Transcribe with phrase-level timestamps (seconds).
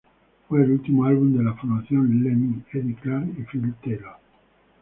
[0.49, 4.15] Fue el último álbum de la formación Lemmy, Eddie Clarke y Phil Taylor.